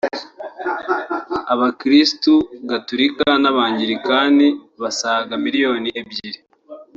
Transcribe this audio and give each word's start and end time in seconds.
Abakristu 1.53 2.33
Gatolika 2.69 3.29
n’Abangilikani 3.41 4.47
basaga 4.81 5.33
miliyoni 5.43 5.89
ebyiri 6.01 6.39